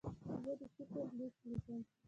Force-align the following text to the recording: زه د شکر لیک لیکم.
زه 0.43 0.51
د 0.59 0.61
شکر 0.75 1.05
لیک 1.17 1.35
لیکم. 1.49 1.79